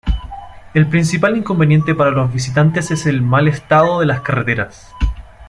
[0.73, 4.91] El principal inconveniente para los visitantes es el mal estado de las carreteras.